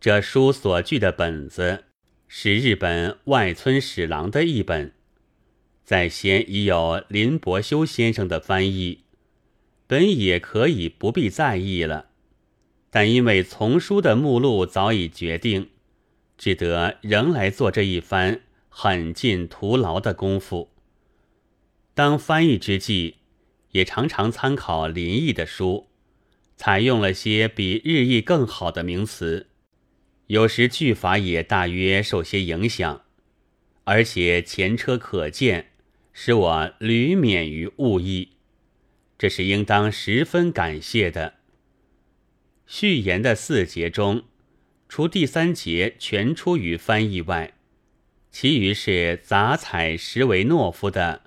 [0.00, 1.84] 这书所具的本子
[2.26, 4.94] 是日本外村史郎的一本，
[5.84, 9.04] 在先已有林伯修先生的翻译，
[9.86, 12.06] 本也可以不必在意了，
[12.88, 15.68] 但因为丛书的目录早已决定，
[16.38, 18.40] 只得仍来做这一番
[18.70, 20.70] 很尽徒劳的功夫。
[21.92, 23.16] 当翻译之际，
[23.72, 25.88] 也常常参考林毅的书，
[26.56, 29.48] 采用了些比日译更好的名词，
[30.30, 33.02] 有时句法也大约受些影响，
[33.82, 35.72] 而且前车可鉴，
[36.12, 38.28] 使我屡免于误译，
[39.18, 41.34] 这是应当十分感谢的。
[42.64, 44.22] 序言的四节中，
[44.88, 47.54] 除第三节全出于翻译外，
[48.30, 51.22] 其余是杂采什维诺夫的。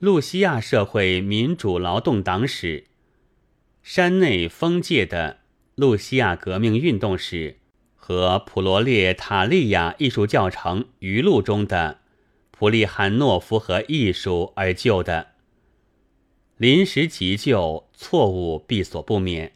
[0.00, 2.86] 路西亚社会民主劳动党史、
[3.84, 5.38] 山内丰介的
[5.76, 7.58] 路西亚革命运动史
[8.04, 12.00] 和普罗列塔利亚艺术教程语录中的
[12.50, 15.28] 普利汉诺夫和艺术而就的，
[16.56, 19.52] 临时急救，错误必所不免，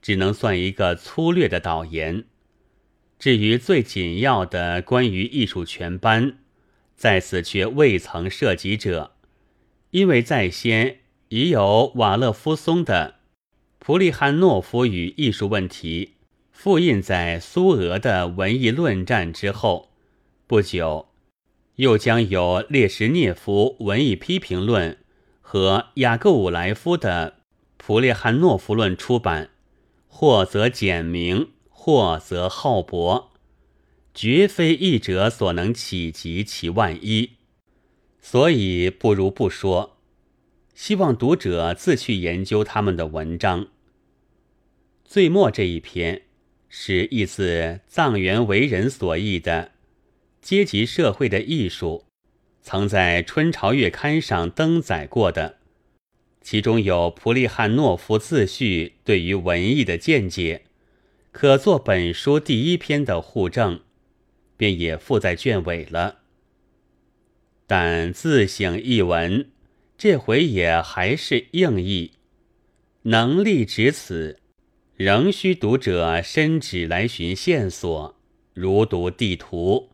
[0.00, 2.24] 只能算一个粗略的导言。
[3.18, 6.38] 至于最紧要的关于艺术全班，
[6.96, 9.12] 在此却未曾涉及者。
[9.90, 13.16] 因为在先已有瓦勒夫松的
[13.78, 16.12] 《普利汉诺夫与艺术问题》
[16.56, 19.90] 复印在苏俄的文艺论战之后，
[20.46, 21.10] 不久，
[21.76, 24.96] 又将有列什涅夫文艺批评论
[25.42, 27.36] 和雅各伍莱夫的
[27.76, 29.50] 《普列汉诺夫论》出版，
[30.08, 33.32] 或则简明，或则浩博，
[34.14, 37.32] 绝非译者所能企及其万一。
[38.18, 39.98] 所以不如不说，
[40.74, 43.68] 希望读者自去研究他们的文章。
[45.04, 46.22] 最末这一篇
[46.78, 49.72] 是译自藏原为人所译的
[50.46, 52.04] 《阶级社会的艺术》，
[52.60, 55.56] 曾在《春潮月刊》上登载过的，
[56.42, 60.66] 其中有普利汉诺夫自序对于文艺的见解，
[61.32, 63.80] 可作本书第一篇的互证，
[64.58, 66.18] 便也附在卷尾了。
[67.66, 69.48] 但自省一文，
[69.96, 72.12] 这回也还是硬译。
[73.04, 74.38] 能力至此，
[74.96, 78.16] 仍需读者伸指来寻线索，
[78.54, 79.90] 如读地图。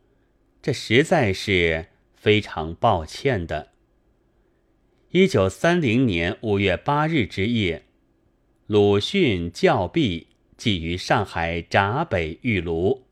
[0.62, 3.72] 这实在是非常抱歉的。
[5.10, 7.82] 一九三零年五月八日之夜，
[8.68, 13.02] 鲁迅教毕，寄于上海闸北玉炉。